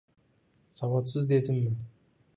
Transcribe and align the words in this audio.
Savodsiz, 0.79 1.29
desinmi? 1.35 1.77